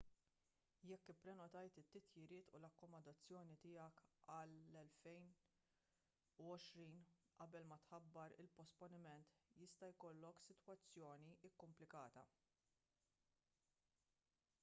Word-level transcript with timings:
jekk 0.91 1.09
ipprenotajt 1.11 1.75
it-titjiriet 1.81 2.47
u 2.59 2.61
l-akkomodazzjoni 2.61 3.57
tiegħek 3.65 3.99
għall-2020 4.35 6.97
qabel 7.41 7.69
ma 7.73 7.77
tħabbar 7.91 8.35
il-posponiment 8.45 9.37
jista' 9.65 9.91
jkollok 9.95 10.41
sitwazzjoni 10.47 11.37
kumplikata 11.67 12.25